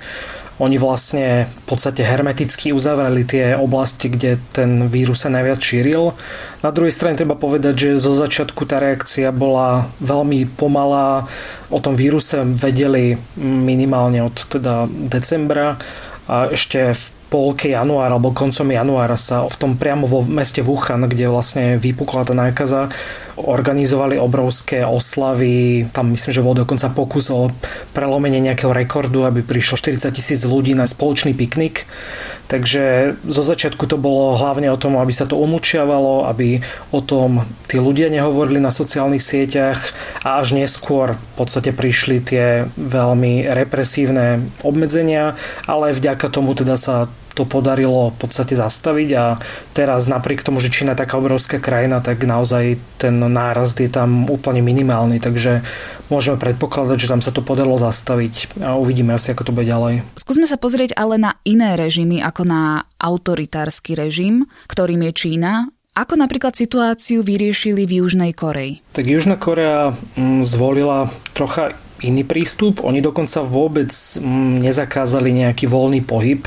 Oni 0.56 0.80
vlastne 0.80 1.52
v 1.52 1.64
podstate 1.68 2.00
hermeticky 2.00 2.72
uzavreli 2.72 3.28
tie 3.28 3.52
oblasti, 3.60 4.08
kde 4.08 4.40
ten 4.56 4.88
vírus 4.88 5.24
sa 5.24 5.28
najviac 5.28 5.60
šíril. 5.60 6.16
Na 6.64 6.72
druhej 6.72 6.96
strane 6.96 7.20
treba 7.20 7.36
povedať, 7.36 7.74
že 7.76 8.00
zo 8.00 8.16
začiatku 8.16 8.64
tá 8.64 8.80
reakcia 8.80 9.36
bola 9.36 9.92
veľmi 10.00 10.48
pomalá. 10.56 11.28
O 11.68 11.76
tom 11.76 11.92
víruse 11.92 12.40
vedeli 12.40 13.20
minimálne 13.36 14.24
od 14.24 14.36
teda 14.48 14.88
decembra 14.88 15.76
a 16.24 16.48
ešte 16.48 16.96
v 16.96 17.04
polke 17.26 17.74
januára 17.74 18.14
alebo 18.14 18.30
koncom 18.30 18.70
januára 18.70 19.18
sa 19.18 19.42
v 19.44 19.56
tom 19.58 19.72
priamo 19.74 20.06
vo 20.06 20.22
meste 20.22 20.62
Wuhan, 20.62 21.10
kde 21.10 21.26
vlastne 21.26 21.74
vypukla 21.76 22.22
tá 22.22 22.34
nákaza, 22.34 22.88
organizovali 23.36 24.16
obrovské 24.16 24.80
oslavy. 24.86 25.86
Tam 25.92 26.14
myslím, 26.16 26.32
že 26.32 26.44
bol 26.44 26.56
dokonca 26.56 26.88
pokus 26.88 27.28
o 27.28 27.52
prelomenie 27.92 28.40
nejakého 28.40 28.72
rekordu, 28.72 29.28
aby 29.28 29.44
prišlo 29.44 29.76
40 29.76 30.08
tisíc 30.16 30.40
ľudí 30.42 30.72
na 30.72 30.88
spoločný 30.88 31.36
piknik. 31.36 31.84
Takže 32.46 33.18
zo 33.26 33.42
začiatku 33.42 33.90
to 33.90 33.98
bolo 33.98 34.38
hlavne 34.38 34.70
o 34.70 34.78
tom, 34.78 35.02
aby 35.02 35.10
sa 35.10 35.26
to 35.26 35.34
umlčiavalo, 35.34 36.30
aby 36.30 36.62
o 36.94 37.02
tom 37.02 37.42
tí 37.66 37.82
ľudia 37.82 38.06
nehovorili 38.06 38.62
na 38.62 38.70
sociálnych 38.70 39.20
sieťach 39.20 39.90
a 40.22 40.38
až 40.38 40.54
neskôr 40.54 41.18
v 41.18 41.32
podstate 41.34 41.74
prišli 41.74 42.22
tie 42.22 42.70
veľmi 42.78 43.50
represívne 43.50 44.46
obmedzenia, 44.62 45.34
ale 45.66 45.90
vďaka 45.90 46.30
tomu 46.30 46.54
teda 46.54 46.78
sa 46.78 47.10
to 47.36 47.44
podarilo 47.44 48.08
v 48.10 48.16
podstate 48.16 48.56
zastaviť 48.56 49.08
a 49.12 49.36
teraz 49.76 50.08
napriek 50.08 50.40
tomu, 50.40 50.64
že 50.64 50.72
Čína 50.72 50.96
je 50.96 51.04
taká 51.04 51.20
obrovská 51.20 51.60
krajina, 51.60 52.00
tak 52.00 52.24
naozaj 52.24 52.80
ten 52.96 53.20
nárast 53.20 53.76
je 53.76 53.92
tam 53.92 54.24
úplne 54.32 54.64
minimálny, 54.64 55.20
takže 55.20 55.60
môžeme 56.08 56.40
predpokladať, 56.40 56.96
že 56.96 57.10
tam 57.12 57.20
sa 57.20 57.30
to 57.36 57.44
podarilo 57.44 57.76
zastaviť 57.76 58.64
a 58.64 58.80
uvidíme 58.80 59.12
asi, 59.12 59.36
ako 59.36 59.52
to 59.52 59.54
bude 59.54 59.68
ďalej. 59.68 60.00
Skúsme 60.16 60.48
sa 60.48 60.56
pozrieť 60.56 60.96
ale 60.96 61.20
na 61.20 61.36
iné 61.44 61.76
režimy 61.76 62.24
ako 62.24 62.48
na 62.48 62.88
autoritársky 62.96 63.92
režim, 63.92 64.48
ktorým 64.72 65.04
je 65.04 65.12
Čína. 65.12 65.52
Ako 65.96 66.20
napríklad 66.20 66.52
situáciu 66.52 67.24
vyriešili 67.24 67.88
v 67.88 68.04
Južnej 68.04 68.36
Koreji? 68.36 68.84
Tak 68.92 69.08
Južná 69.08 69.40
Korea 69.40 69.96
mm, 69.96 70.44
zvolila 70.44 71.08
trocha 71.32 71.72
iný 72.04 72.20
prístup. 72.20 72.84
Oni 72.84 73.00
dokonca 73.00 73.40
vôbec 73.40 73.88
mm, 73.92 74.60
nezakázali 74.60 75.32
nejaký 75.32 75.64
voľný 75.64 76.04
pohyb 76.04 76.44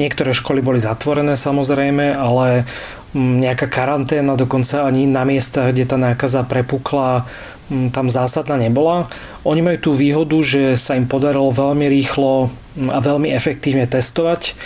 Niektoré 0.00 0.32
školy 0.32 0.64
boli 0.64 0.80
zatvorené 0.80 1.36
samozrejme, 1.36 2.16
ale 2.16 2.64
mm, 3.12 3.44
nejaká 3.44 3.68
karanténa 3.68 4.32
dokonca 4.32 4.88
ani 4.88 5.04
na 5.04 5.28
miestach, 5.28 5.76
kde 5.76 5.84
tá 5.84 6.00
nákaza 6.00 6.40
prepukla, 6.48 7.28
mm, 7.68 7.92
tam 7.92 8.08
zásadná 8.08 8.56
nebola. 8.56 9.12
Oni 9.44 9.60
majú 9.60 9.76
tú 9.76 9.90
výhodu, 9.92 10.40
že 10.40 10.80
sa 10.80 10.96
im 10.96 11.04
podarilo 11.04 11.52
veľmi 11.52 11.84
rýchlo 11.84 12.48
mm, 12.48 12.88
a 12.88 12.98
veľmi 13.04 13.28
efektívne 13.28 13.84
testovať. 13.84 14.56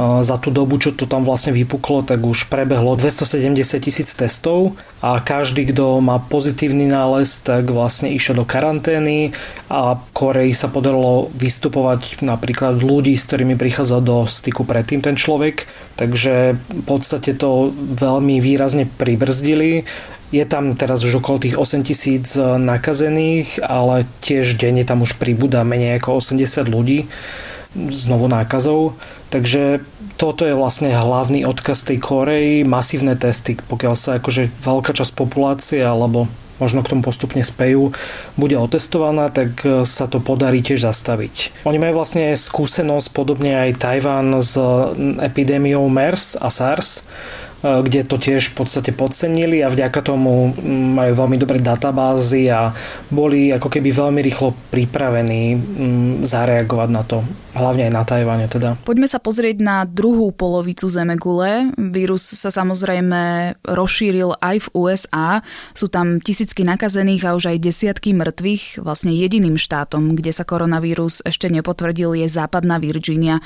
Za 0.00 0.40
tú 0.40 0.48
dobu, 0.48 0.80
čo 0.80 0.96
to 0.96 1.04
tam 1.04 1.28
vlastne 1.28 1.52
vypuklo, 1.52 2.00
tak 2.00 2.24
už 2.24 2.48
prebehlo 2.48 2.96
270 2.96 3.52
tisíc 3.84 4.08
testov 4.16 4.80
a 5.04 5.20
každý, 5.20 5.68
kto 5.68 6.00
má 6.00 6.16
pozitívny 6.16 6.88
nález, 6.88 7.36
tak 7.44 7.68
vlastne 7.68 8.08
išiel 8.08 8.40
do 8.40 8.48
karantény 8.48 9.36
a 9.68 10.00
Koreji 10.16 10.56
sa 10.56 10.72
podarilo 10.72 11.28
vystupovať 11.36 12.24
napríklad 12.24 12.80
ľudí, 12.80 13.12
s 13.12 13.28
ktorými 13.28 13.60
prichádza 13.60 14.00
do 14.00 14.24
styku 14.24 14.64
predtým 14.64 15.04
ten 15.04 15.20
človek. 15.20 15.68
Takže 16.00 16.56
v 16.56 16.82
podstate 16.88 17.36
to 17.36 17.68
veľmi 17.76 18.40
výrazne 18.40 18.88
pribrzdili. 18.88 19.84
Je 20.32 20.44
tam 20.48 20.80
teraz 20.80 21.04
už 21.04 21.20
okolo 21.20 21.44
tých 21.44 21.60
8 21.60 21.84
tisíc 21.84 22.40
nakazených, 22.40 23.60
ale 23.60 24.08
tiež 24.24 24.56
denne 24.56 24.86
tam 24.88 25.04
už 25.04 25.20
pribúda 25.20 25.60
menej 25.60 26.00
ako 26.00 26.24
80 26.24 26.72
ľudí 26.72 27.04
znovu 27.74 28.26
nákazov. 28.26 28.98
Takže 29.30 29.84
toto 30.18 30.42
je 30.44 30.58
vlastne 30.58 30.90
hlavný 30.90 31.46
odkaz 31.46 31.86
tej 31.86 32.02
Koreji, 32.02 32.66
masívne 32.66 33.14
testy, 33.14 33.56
pokiaľ 33.56 33.94
sa 33.94 34.18
akože 34.18 34.50
veľká 34.60 34.92
časť 34.92 35.12
populácie 35.14 35.80
alebo 35.80 36.26
možno 36.60 36.84
k 36.84 36.92
tomu 36.92 37.00
postupne 37.00 37.40
spejú, 37.40 37.96
bude 38.36 38.54
otestovaná, 38.60 39.32
tak 39.32 39.64
e, 39.64 39.88
sa 39.88 40.04
to 40.04 40.20
podarí 40.20 40.60
tiež 40.60 40.84
zastaviť. 40.84 41.64
Oni 41.64 41.80
majú 41.80 42.04
vlastne 42.04 42.36
skúsenosť 42.36 43.08
podobne 43.16 43.56
aj 43.56 43.80
Tajván 43.80 44.44
s 44.44 44.60
epidémiou 45.24 45.88
MERS 45.88 46.36
a 46.36 46.52
SARS, 46.52 47.08
kde 47.60 48.08
to 48.08 48.16
tiež 48.16 48.52
v 48.52 48.64
podstate 48.64 48.90
podcenili 48.96 49.60
a 49.60 49.68
vďaka 49.68 50.00
tomu 50.00 50.56
majú 50.96 51.12
veľmi 51.12 51.36
dobré 51.36 51.60
databázy 51.60 52.48
a 52.48 52.72
boli 53.12 53.52
ako 53.52 53.68
keby 53.68 53.92
veľmi 53.92 54.20
rýchlo 54.24 54.56
pripravení 54.72 55.60
zareagovať 56.24 56.88
na 56.88 57.02
to, 57.04 57.20
hlavne 57.52 57.88
aj 57.88 57.92
na 57.92 58.02
Tajvane 58.08 58.46
teda. 58.48 58.80
Poďme 58.80 59.04
sa 59.04 59.20
pozrieť 59.20 59.60
na 59.60 59.84
druhú 59.84 60.32
polovicu 60.32 60.88
Zemegule. 60.88 61.76
Vírus 61.76 62.24
sa 62.24 62.48
samozrejme 62.48 63.54
rozšíril 63.68 64.40
aj 64.40 64.56
v 64.64 64.68
USA. 64.80 65.44
Sú 65.76 65.92
tam 65.92 66.16
tisícky 66.16 66.64
nakazených 66.64 67.28
a 67.28 67.36
už 67.36 67.52
aj 67.52 67.60
desiatky 67.60 68.16
mŕtvych. 68.16 68.80
Vlastne 68.80 69.12
jediným 69.12 69.60
štátom, 69.60 70.16
kde 70.16 70.32
sa 70.32 70.48
koronavírus 70.48 71.20
ešte 71.28 71.52
nepotvrdil, 71.52 72.24
je 72.24 72.28
západná 72.32 72.80
Virginia. 72.80 73.44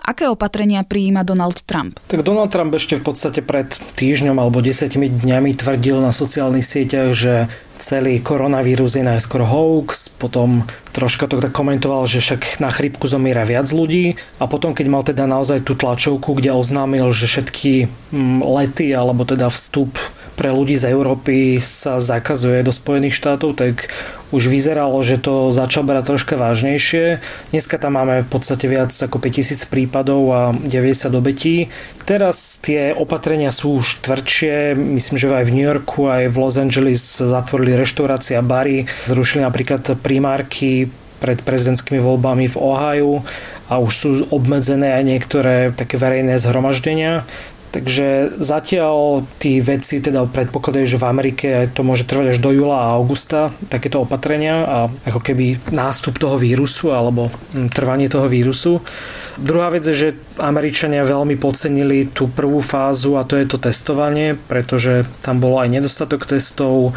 Aké 0.00 0.26
opatrenia 0.26 0.80
prijíma 0.80 1.22
Donald 1.22 1.60
Trump? 1.68 2.00
Tak 2.08 2.24
Donald 2.24 2.48
Trump 2.48 2.72
ešte 2.72 2.96
v 2.96 3.04
podstate 3.04 3.44
pred 3.44 3.68
týždňom 4.00 4.36
alebo 4.40 4.64
desiatimi 4.64 5.12
dňami 5.12 5.52
tvrdil 5.54 6.00
na 6.00 6.10
sociálnych 6.10 6.64
sieťach, 6.64 7.12
že 7.12 7.52
celý 7.80 8.20
koronavírus 8.20 8.96
je 8.96 9.04
najskôr 9.04 9.44
hoax, 9.44 10.12
potom 10.12 10.68
troška 10.92 11.28
to 11.28 11.40
tak 11.40 11.52
komentoval, 11.52 12.04
že 12.04 12.20
však 12.20 12.60
na 12.60 12.68
chrypku 12.68 13.08
zomiera 13.08 13.48
viac 13.48 13.72
ľudí 13.72 14.20
a 14.36 14.44
potom 14.44 14.76
keď 14.76 14.86
mal 14.88 15.02
teda 15.04 15.24
naozaj 15.24 15.64
tú 15.64 15.72
tlačovku, 15.76 16.36
kde 16.36 16.52
oznámil, 16.52 17.08
že 17.12 17.28
všetky 17.28 17.88
mm, 18.12 18.40
lety 18.44 18.92
alebo 18.92 19.24
teda 19.24 19.48
vstup 19.48 19.96
pre 20.36 20.56
ľudí 20.56 20.80
z 20.80 20.88
Európy 20.88 21.60
sa 21.60 22.00
zakazuje 22.00 22.64
do 22.64 22.72
Spojených 22.72 23.12
štátov, 23.12 23.60
tak 23.60 23.92
už 24.30 24.50
vyzeralo, 24.50 24.98
že 25.02 25.18
to 25.18 25.50
začal 25.50 25.82
brať 25.82 26.14
troška 26.14 26.34
vážnejšie. 26.38 27.22
Dneska 27.50 27.76
tam 27.78 27.98
máme 27.98 28.22
v 28.24 28.28
podstate 28.30 28.66
viac 28.70 28.94
ako 28.94 29.18
5000 29.18 29.66
prípadov 29.66 30.22
a 30.30 30.40
90 30.54 31.10
obetí. 31.14 31.70
Teraz 32.06 32.58
tie 32.62 32.94
opatrenia 32.94 33.50
sú 33.54 33.82
už 33.82 34.02
tvrdšie. 34.02 34.74
Myslím, 34.74 35.16
že 35.18 35.26
aj 35.30 35.46
v 35.46 35.54
New 35.54 35.66
Yorku, 35.66 36.10
aj 36.10 36.30
v 36.30 36.36
Los 36.38 36.56
Angeles 36.58 37.02
zatvorili 37.18 37.78
reštaurácie 37.78 38.38
a 38.38 38.42
bary. 38.42 38.86
Zrušili 39.06 39.42
napríklad 39.42 39.82
primárky 40.02 40.90
pred 41.20 41.44
prezidentskými 41.44 42.00
voľbami 42.00 42.48
v 42.48 42.56
Ohio 42.56 43.20
a 43.68 43.76
už 43.78 43.92
sú 43.92 44.10
obmedzené 44.32 44.96
aj 44.96 45.04
niektoré 45.04 45.54
také 45.76 46.00
verejné 46.00 46.40
zhromaždenia. 46.40 47.28
Takže 47.70 48.34
zatiaľ 48.42 49.22
tí 49.38 49.62
veci 49.62 50.02
teda 50.02 50.26
predpokladajú, 50.26 50.86
že 50.90 50.98
v 50.98 51.06
Amerike 51.06 51.48
to 51.70 51.86
môže 51.86 52.02
trvať 52.02 52.34
až 52.34 52.38
do 52.42 52.50
júla 52.50 52.82
a 52.82 52.98
augusta, 52.98 53.54
takéto 53.70 54.02
opatrenia 54.02 54.66
a 54.66 54.78
ako 55.06 55.22
keby 55.22 55.70
nástup 55.70 56.18
toho 56.18 56.34
vírusu 56.34 56.90
alebo 56.90 57.30
hm, 57.30 57.70
trvanie 57.70 58.10
toho 58.10 58.26
vírusu. 58.26 58.82
Druhá 59.38 59.70
vec 59.70 59.86
je, 59.86 59.94
že 59.94 60.08
Američania 60.42 61.06
veľmi 61.06 61.38
podcenili 61.38 62.10
tú 62.10 62.26
prvú 62.26 62.58
fázu 62.58 63.14
a 63.16 63.24
to 63.24 63.38
je 63.38 63.46
to 63.46 63.62
testovanie, 63.62 64.34
pretože 64.34 65.06
tam 65.22 65.38
bolo 65.38 65.62
aj 65.62 65.70
nedostatok 65.70 66.26
testov, 66.26 66.92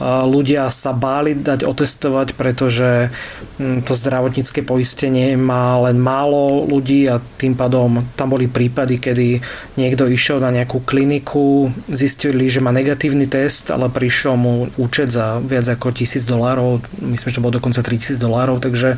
ľudia 0.00 0.72
sa 0.72 0.96
báli 0.96 1.36
dať 1.36 1.68
otestovať, 1.68 2.32
pretože 2.32 3.12
hm, 3.60 3.84
to 3.84 3.92
zdravotnícke 3.92 4.64
poistenie 4.64 5.36
má 5.36 5.76
len 5.84 6.00
málo 6.00 6.64
ľudí 6.64 7.04
a 7.06 7.20
tým 7.20 7.52
pádom 7.52 8.00
tam 8.16 8.32
boli 8.32 8.48
prípady, 8.48 8.96
kedy 8.96 9.28
niekto 9.76 10.08
išiel 10.08 10.40
na 10.40 10.48
nejakú 10.48 10.80
kliniku, 10.82 11.68
zistili, 11.92 12.48
že 12.48 12.64
má 12.64 12.72
negatívny 12.72 13.28
test, 13.28 13.68
ale 13.68 13.92
prišiel 13.92 14.40
mu 14.40 14.72
účet 14.80 15.12
za 15.12 15.36
viac 15.44 15.68
ako 15.68 15.92
tisíc 15.92 16.24
dolárov, 16.24 16.80
myslím, 17.04 17.30
že 17.30 17.42
bolo 17.44 17.60
dokonca 17.60 17.84
3000 17.84 18.16
dolárov, 18.16 18.56
takže 18.64 18.96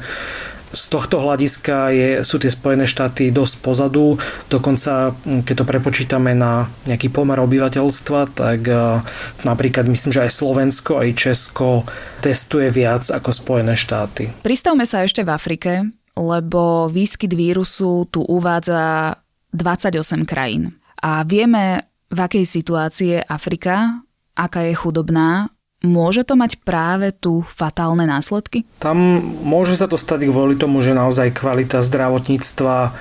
z 0.72 0.84
tohto 0.88 1.20
hľadiska 1.20 1.92
je, 1.92 2.08
sú 2.24 2.40
tie 2.40 2.48
Spojené 2.48 2.88
štáty 2.88 3.28
dosť 3.28 3.54
pozadu. 3.60 4.16
Dokonca, 4.48 5.12
keď 5.22 5.54
to 5.54 5.68
prepočítame 5.68 6.32
na 6.32 6.66
nejaký 6.88 7.12
pomer 7.12 7.36
obyvateľstva, 7.38 8.20
tak 8.32 8.60
e, 8.66 9.04
napríklad 9.44 9.84
myslím, 9.86 10.10
že 10.16 10.24
aj 10.24 10.32
Slovensko, 10.32 10.98
aj 10.98 11.10
Česko 11.12 11.84
testuje 12.24 12.72
viac 12.72 13.04
ako 13.12 13.30
Spojené 13.30 13.76
štáty. 13.76 14.32
Pristavme 14.40 14.88
sa 14.88 15.04
ešte 15.04 15.20
v 15.22 15.30
Afrike, 15.30 15.72
lebo 16.16 16.88
výskyt 16.88 17.32
vírusu 17.36 18.08
tu 18.08 18.24
uvádza 18.24 19.16
28 19.52 20.24
krajín. 20.24 20.76
A 21.04 21.24
vieme, 21.28 21.92
v 22.08 22.18
akej 22.18 22.44
situácii 22.48 23.08
je 23.16 23.20
Afrika, 23.20 24.04
aká 24.32 24.64
je 24.64 24.74
chudobná 24.76 25.52
Môže 25.82 26.22
to 26.22 26.38
mať 26.38 26.62
práve 26.62 27.10
tu 27.10 27.42
fatálne 27.42 28.06
následky? 28.06 28.62
Tam 28.78 28.96
môže 29.42 29.74
sa 29.74 29.90
to 29.90 29.98
stať 29.98 30.30
kvôli 30.30 30.54
tomu, 30.54 30.78
že 30.78 30.94
naozaj 30.94 31.34
kvalita 31.34 31.82
zdravotníctva 31.82 32.94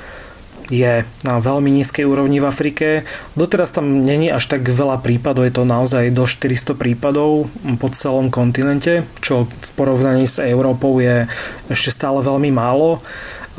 je 0.71 1.03
na 1.21 1.35
veľmi 1.37 1.67
nízkej 1.67 2.07
úrovni 2.07 2.39
v 2.39 2.47
Afrike. 2.47 2.87
Doteraz 3.35 3.75
tam 3.75 4.07
není 4.07 4.31
až 4.31 4.47
tak 4.47 4.63
veľa 4.65 5.03
prípadov, 5.03 5.43
je 5.43 5.53
to 5.53 5.67
naozaj 5.67 6.09
do 6.15 6.23
400 6.23 6.73
prípadov 6.79 7.51
po 7.77 7.87
celom 7.91 8.31
kontinente, 8.31 9.03
čo 9.19 9.45
v 9.45 9.69
porovnaní 9.75 10.25
s 10.25 10.39
Európou 10.39 10.97
je 11.03 11.27
ešte 11.67 11.91
stále 11.91 12.23
veľmi 12.23 12.49
málo. 12.55 13.03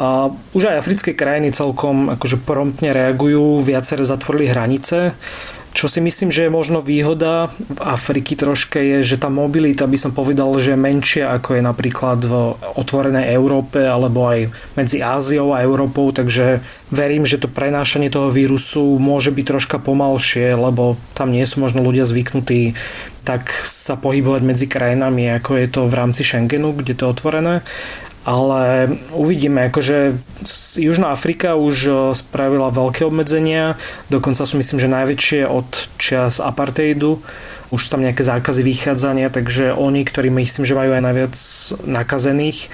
A 0.00 0.32
už 0.56 0.72
aj 0.72 0.80
africké 0.80 1.12
krajiny 1.12 1.52
celkom 1.52 2.16
akože 2.16 2.40
promptne 2.40 2.96
reagujú, 2.96 3.60
viaceré 3.60 4.08
zatvorili 4.08 4.48
hranice. 4.48 5.12
Čo 5.72 5.88
si 5.88 6.04
myslím, 6.04 6.28
že 6.28 6.44
je 6.46 6.52
možno 6.52 6.84
výhoda 6.84 7.48
v 7.56 7.80
Afriky 7.80 8.36
troške 8.36 8.76
je, 8.76 8.98
že 9.02 9.16
tá 9.16 9.32
mobilita 9.32 9.88
by 9.88 9.96
som 9.96 10.12
povedal, 10.12 10.52
že 10.60 10.76
je 10.76 10.84
menšia 10.84 11.32
ako 11.32 11.56
je 11.56 11.62
napríklad 11.64 12.20
v 12.20 12.32
otvorenej 12.76 13.32
Európe 13.32 13.80
alebo 13.80 14.28
aj 14.28 14.52
medzi 14.76 15.00
Áziou 15.00 15.56
a 15.56 15.64
Európou, 15.64 16.12
takže 16.12 16.60
verím, 16.92 17.24
že 17.24 17.40
to 17.40 17.48
prenášanie 17.48 18.12
toho 18.12 18.28
vírusu 18.28 19.00
môže 19.00 19.32
byť 19.32 19.44
troška 19.48 19.76
pomalšie, 19.80 20.52
lebo 20.60 21.00
tam 21.16 21.32
nie 21.32 21.44
sú 21.48 21.64
možno 21.64 21.80
ľudia 21.80 22.04
zvyknutí 22.04 22.76
tak 23.22 23.54
sa 23.70 23.94
pohybovať 23.94 24.42
medzi 24.42 24.66
krajinami, 24.66 25.30
ako 25.38 25.54
je 25.54 25.66
to 25.70 25.86
v 25.86 25.94
rámci 25.94 26.26
Schengenu, 26.26 26.74
kde 26.74 26.98
to 26.98 27.06
je 27.06 27.12
otvorené 27.14 27.62
ale 28.22 28.94
uvidíme, 29.10 29.66
akože 29.70 30.18
Južná 30.78 31.10
Afrika 31.10 31.58
už 31.58 32.12
spravila 32.14 32.70
veľké 32.70 33.02
obmedzenia, 33.02 33.74
dokonca 34.08 34.46
sú 34.46 34.58
myslím, 34.62 34.78
že 34.78 34.88
najväčšie 34.90 35.40
od 35.50 35.68
čias 35.98 36.38
apartheidu, 36.38 37.18
už 37.72 37.88
tam 37.88 38.04
nejaké 38.04 38.22
zákazy 38.22 38.62
vychádzania, 38.62 39.32
takže 39.32 39.72
oni, 39.74 40.04
ktorí 40.04 40.28
myslím, 40.28 40.68
že 40.68 40.76
majú 40.76 40.92
aj 40.92 41.02
najviac 41.02 41.34
nakazených, 41.88 42.68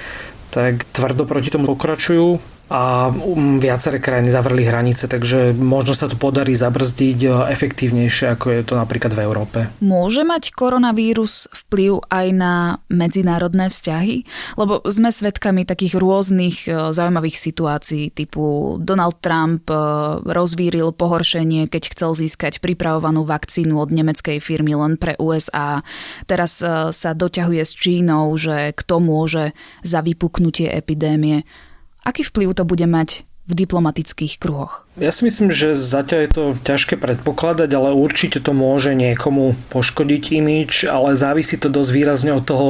tak 0.51 0.85
tvrdo 0.91 1.25
proti 1.25 1.55
tomu 1.55 1.71
pokračujú 1.71 2.58
a 2.69 3.09
um, 3.09 3.57
viaceré 3.57 3.97
krajiny 3.97 4.29
zavreli 4.29 4.69
hranice, 4.69 5.09
takže 5.09 5.57
možno 5.57 5.97
sa 5.97 6.05
to 6.05 6.21
podarí 6.21 6.53
zabrzdiť 6.53 7.19
e, 7.25 7.29
efektívnejšie, 7.49 8.37
ako 8.37 8.47
je 8.53 8.61
to 8.61 8.75
napríklad 8.77 9.17
v 9.17 9.25
Európe. 9.25 9.59
Môže 9.81 10.21
mať 10.21 10.53
koronavírus 10.53 11.49
vplyv 11.49 12.05
aj 12.13 12.27
na 12.37 12.55
medzinárodné 12.93 13.73
vzťahy? 13.73 14.29
Lebo 14.61 14.85
sme 14.85 15.09
svedkami 15.09 15.65
takých 15.65 15.97
rôznych 15.97 16.69
e, 16.69 16.93
zaujímavých 16.93 17.41
situácií, 17.41 18.13
typu 18.13 18.77
Donald 18.77 19.17
Trump 19.25 19.65
e, 19.73 19.77
rozvíril 20.29 20.93
pohoršenie, 20.93 21.73
keď 21.73 21.97
chcel 21.97 22.13
získať 22.13 22.61
pripravovanú 22.61 23.25
vakcínu 23.25 23.81
od 23.81 23.89
nemeckej 23.89 24.45
firmy 24.45 24.77
len 24.77 25.01
pre 25.01 25.17
USA. 25.17 25.81
Teraz 26.29 26.61
sa 26.93 27.11
doťahuje 27.17 27.63
s 27.65 27.73
Čínou, 27.73 28.37
že 28.37 28.77
kto 28.77 29.01
môže 29.01 29.57
za 29.81 30.05
vypuknutie 30.05 30.69
epidémie. 30.69 31.49
Aký 32.07 32.23
vplyv 32.27 32.55
to 32.55 32.65
bude 32.65 32.85
mať 32.85 33.29
v 33.49 33.57
diplomatických 33.57 34.37
kruhoch? 34.37 34.85
Ja 35.01 35.09
si 35.09 35.25
myslím, 35.25 35.49
že 35.49 35.73
zatiaľ 35.73 36.21
je 36.29 36.31
to 36.37 36.45
ťažké 36.69 37.01
predpokladať, 37.01 37.71
ale 37.73 37.97
určite 37.97 38.45
to 38.45 38.53
môže 38.53 38.93
niekomu 38.93 39.57
poškodiť 39.73 40.23
imič, 40.37 40.85
ale 40.85 41.17
závisí 41.17 41.57
to 41.57 41.73
dosť 41.73 41.91
výrazne 41.97 42.37
od 42.37 42.45
toho, 42.45 42.69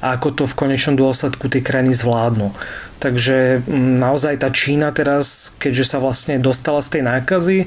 ako 0.00 0.28
to 0.32 0.44
v 0.48 0.56
konečnom 0.56 0.96
dôsledku 0.96 1.48
tie 1.52 1.60
krajiny 1.60 1.92
zvládnu. 1.92 2.52
Takže 3.00 3.64
mm, 3.64 3.96
naozaj 3.96 4.44
tá 4.44 4.52
Čína 4.52 4.92
teraz, 4.92 5.56
keďže 5.56 5.96
sa 5.96 5.98
vlastne 6.04 6.36
dostala 6.36 6.84
z 6.84 7.00
tej 7.00 7.02
nákazy 7.08 7.58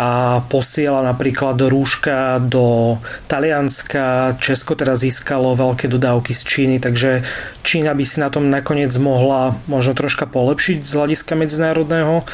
a 0.00 0.40
posiela 0.48 1.04
napríklad 1.04 1.60
do 1.60 1.68
rúška 1.68 2.40
do 2.40 2.96
Talianska, 3.28 4.40
Česko 4.40 4.72
teraz 4.80 5.04
získalo 5.04 5.52
veľké 5.52 5.92
dodávky 5.92 6.32
z 6.32 6.42
Číny, 6.42 6.76
takže 6.80 7.20
Čína 7.60 7.92
by 7.92 8.04
si 8.08 8.16
na 8.16 8.32
tom 8.32 8.48
nakoniec 8.48 8.96
mohla 8.96 9.60
možno 9.68 9.92
troška 9.92 10.24
polepšiť 10.24 10.80
z 10.80 10.92
hľadiska 10.96 11.36
medzinárodného. 11.36 12.24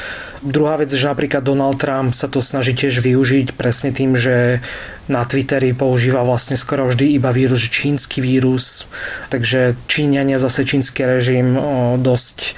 Druhá 0.46 0.78
vec, 0.78 0.94
že 0.94 1.10
napríklad 1.10 1.42
Donald 1.42 1.82
Trump 1.82 2.14
sa 2.14 2.30
to 2.30 2.38
snaží 2.38 2.70
tiež 2.70 3.02
využiť 3.02 3.58
presne 3.58 3.90
tým, 3.90 4.14
že 4.14 4.62
na 5.08 5.24
Twitteri 5.24 5.76
používa 5.76 6.24
vlastne 6.24 6.56
skoro 6.56 6.88
vždy 6.88 7.20
iba 7.20 7.28
vírus, 7.28 7.68
čínsky 7.68 8.24
vírus, 8.24 8.88
takže 9.28 9.76
Číňania 9.84 10.40
zase 10.40 10.64
čínsky 10.64 11.04
režim 11.04 11.56
dosť 12.00 12.56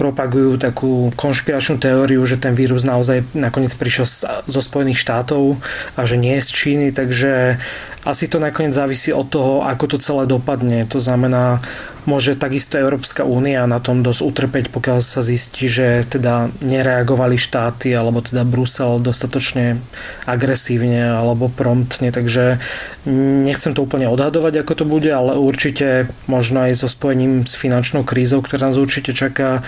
propagujú 0.00 0.56
takú 0.56 1.12
konšpiračnú 1.12 1.76
teóriu, 1.76 2.24
že 2.24 2.40
ten 2.40 2.56
vírus 2.56 2.88
naozaj 2.88 3.36
nakoniec 3.36 3.76
prišiel 3.76 4.08
zo 4.48 4.60
Spojených 4.64 4.96
štátov 4.96 5.60
a 5.92 6.00
že 6.08 6.16
nie 6.16 6.40
je 6.40 6.46
z 6.48 6.50
Číny, 6.56 6.86
takže 6.96 7.60
asi 8.08 8.24
to 8.32 8.40
nakoniec 8.40 8.72
závisí 8.72 9.12
od 9.12 9.28
toho, 9.28 9.60
ako 9.60 9.84
to 9.92 9.96
celé 10.00 10.24
dopadne. 10.24 10.88
To 10.88 11.04
znamená, 11.04 11.60
môže 12.06 12.38
takisto 12.38 12.78
Európska 12.78 13.26
únia 13.26 13.66
na 13.68 13.82
tom 13.82 14.00
dosť 14.04 14.20
utrpeť, 14.22 14.64
pokiaľ 14.72 14.98
sa 15.02 15.20
zistí, 15.20 15.66
že 15.66 16.06
teda 16.08 16.52
nereagovali 16.62 17.36
štáty 17.36 17.92
alebo 17.92 18.22
teda 18.24 18.46
Brusel 18.46 19.02
dostatočne 19.02 19.80
agresívne 20.24 21.16
alebo 21.16 21.50
promptne, 21.50 22.12
takže 22.12 22.62
nechcem 23.08 23.72
to 23.72 23.84
úplne 23.84 24.08
odhadovať, 24.12 24.60
ako 24.60 24.72
to 24.76 24.84
bude, 24.84 25.08
ale 25.08 25.36
určite 25.36 26.12
možno 26.28 26.68
aj 26.68 26.84
so 26.84 26.88
spojením 26.88 27.48
s 27.48 27.56
finančnou 27.56 28.04
krízou, 28.04 28.44
ktorá 28.44 28.68
nás 28.68 28.76
určite 28.76 29.16
čaká, 29.16 29.64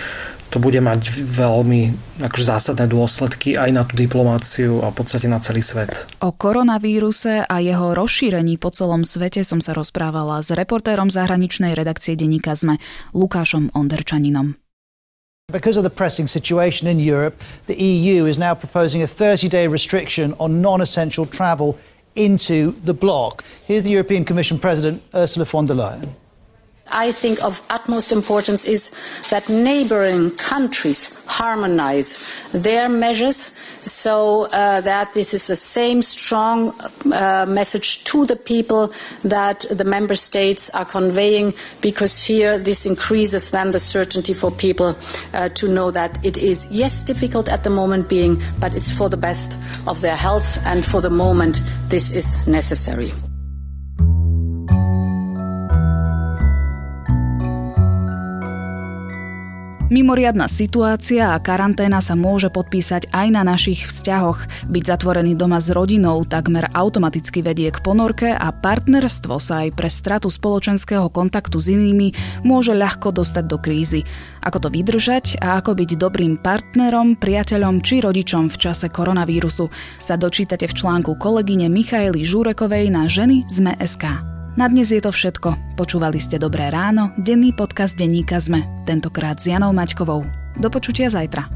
to 0.53 0.61
bude 0.61 0.77
mať 0.77 1.09
veľmi 1.17 1.81
akože 2.21 2.45
zásadné 2.45 2.85
dôsledky 2.85 3.57
aj 3.57 3.71
na 3.73 3.83
tú 3.89 3.97
diplomáciu 3.97 4.85
a 4.85 4.93
v 4.93 4.97
podstate 5.01 5.25
na 5.25 5.41
celý 5.41 5.65
svet. 5.65 6.05
O 6.21 6.29
koronavíruse 6.37 7.49
a 7.49 7.57
jeho 7.65 7.97
rozšírení 7.97 8.61
po 8.61 8.69
celom 8.69 9.09
svete 9.09 9.41
som 9.49 9.65
sa 9.65 9.73
rozprávala 9.73 10.45
s 10.45 10.53
reportérom 10.53 11.09
zahraničnej 11.09 11.73
redakcie 11.73 12.21
denníka 12.21 12.53
ZME 12.53 12.77
Lukášom 13.17 13.73
Onderčaninom. 13.73 14.61
Because 15.49 15.77
of 15.81 15.85
the 15.85 15.93
pressing 15.93 16.29
situation 16.29 16.89
in 16.89 17.01
Europe, 17.01 17.37
the 17.67 17.77
EU 17.77 18.29
is 18.29 18.39
now 18.39 18.55
proposing 18.55 19.03
a 19.03 19.09
30-day 19.09 19.69
restriction 19.69 20.37
on 20.39 20.61
non-essential 20.61 21.27
travel 21.27 21.77
into 22.15 22.73
the 22.85 22.95
bloc. 22.95 23.45
Here's 23.67 23.83
the 23.83 23.91
European 23.91 24.25
Commission 24.25 24.61
President 24.61 25.03
Ursula 25.13 25.45
von 25.45 25.67
der 25.67 25.77
Leyen. 25.77 26.22
I 26.93 27.11
think 27.11 27.43
of 27.43 27.63
utmost 27.71 28.13
importance 28.13 28.65
is 28.65 28.91
that 29.31 29.49
neighboring 29.49 30.31
countries 30.33 31.15
harmonize 31.27 32.25
their 32.53 32.89
measures 32.89 33.57
so 33.87 34.47
uh, 34.53 34.81
that 34.83 35.13
this 35.15 35.35
is 35.35 35.47
the 35.47 35.57
same 35.57 36.03
strong 36.03 36.71
uh, 37.13 37.47
message 37.49 38.05
to 38.05 38.27
the 38.27 38.37
people 38.37 38.93
that 39.25 39.65
the 39.71 39.85
member 39.85 40.15
states 40.15 40.71
are 40.71 40.85
conveying 40.85 41.55
because 41.81 42.23
here 42.23 42.59
this 42.59 42.87
increases 42.87 43.51
then 43.51 43.71
the 43.71 43.81
certainty 43.81 44.35
for 44.35 44.51
people 44.51 44.97
uh, 45.35 45.49
to 45.51 45.69
know 45.69 45.91
that 45.91 46.25
it 46.25 46.37
is 46.37 46.71
yes 46.71 47.03
difficult 47.03 47.49
at 47.49 47.65
the 47.65 47.71
moment 47.71 48.09
being 48.09 48.41
but 48.61 48.77
it's 48.77 48.93
for 48.93 49.09
the 49.09 49.17
best 49.17 49.57
of 49.87 50.01
their 50.01 50.17
health 50.17 50.59
and 50.67 50.85
for 50.85 51.01
the 51.01 51.11
moment 51.11 51.61
this 51.89 52.15
is 52.15 52.47
necessary. 52.47 53.13
Mimoriadná 59.93 60.49
situácia 60.49 61.37
a 61.37 61.37
karanténa 61.37 62.01
sa 62.01 62.17
môže 62.17 62.49
podpísať 62.49 63.13
aj 63.13 63.29
na 63.29 63.45
našich 63.45 63.93
vzťahoch. 63.93 64.65
Byť 64.73 64.85
zatvorený 64.89 65.37
doma 65.37 65.61
s 65.61 65.69
rodinou 65.69 66.25
takmer 66.25 66.73
automaticky 66.73 67.45
vedie 67.45 67.69
k 67.69 67.77
ponorke 67.85 68.33
a 68.33 68.49
partnerstvo 68.57 69.37
sa 69.37 69.69
aj 69.69 69.77
pre 69.77 69.93
stratu 69.93 70.33
spoločenského 70.33 71.13
kontaktu 71.13 71.61
s 71.61 71.77
inými 71.77 72.17
môže 72.41 72.73
ľahko 72.73 73.13
dostať 73.13 73.45
do 73.45 73.61
krízy. 73.61 74.09
Ako 74.41 74.65
to 74.65 74.69
vydržať 74.73 75.37
a 75.45 75.61
ako 75.61 75.77
byť 75.77 76.01
dobrým 76.01 76.41
partnerom, 76.41 77.21
priateľom 77.21 77.85
či 77.85 78.01
rodičom 78.01 78.49
v 78.49 78.57
čase 78.57 78.89
koronavírusu 78.89 79.69
sa 80.01 80.17
dočítate 80.17 80.73
v 80.73 80.73
článku 80.73 81.21
kolegyne 81.21 81.69
Michaely 81.69 82.25
Žúrekovej 82.25 82.89
na 82.89 83.13
ženy 83.13 83.45
z 83.45 83.69
MSK. 83.69 84.42
Na 84.53 84.69
dnes 84.69 84.93
je 84.93 85.01
to 85.01 85.09
všetko. 85.09 85.81
Počúvali 85.81 86.21
ste 86.21 86.37
Dobré 86.37 86.69
ráno, 86.69 87.17
denný 87.17 87.57
podcast 87.57 87.97
denníka 87.97 88.37
ZME, 88.37 88.85
tentokrát 88.85 89.41
s 89.41 89.49
Janou 89.49 89.73
Maťkovou. 89.73 90.29
Do 90.61 90.69
počutia 90.69 91.09
zajtra. 91.09 91.49